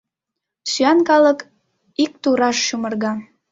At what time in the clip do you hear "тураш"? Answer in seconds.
2.21-2.57